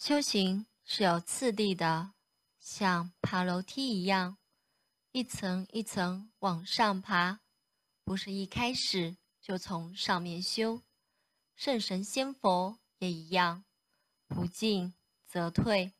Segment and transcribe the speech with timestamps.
[0.00, 2.12] 修行是有次第的
[2.60, 4.38] 像爬楼梯一样
[5.10, 7.40] 一层一层往上爬
[8.04, 10.84] 不是一开始就从上面修。
[11.56, 13.64] 圣神仙佛也一样
[14.28, 14.94] 不进
[15.26, 15.92] 则退